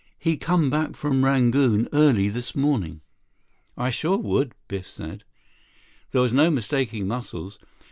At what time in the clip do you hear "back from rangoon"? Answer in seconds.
0.71-1.87